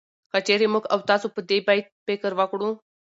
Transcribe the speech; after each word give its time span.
که 0.33 0.39
چېرې 0.47 0.67
موږ 0.73 0.83
او 0.93 0.99
تاسو 1.09 1.27
په 1.35 1.41
دې 1.49 1.57
بيت 1.67 1.85
فکر 2.07 2.31
وکړو 2.39 2.69